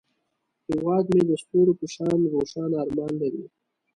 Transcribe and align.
هیواد 0.67 1.05
مې 1.13 1.21
د 1.29 1.31
ستورو 1.41 1.73
په 1.79 1.85
شان 1.93 2.19
روښانه 2.33 2.75
ارمان 2.83 3.13
لري 3.21 3.43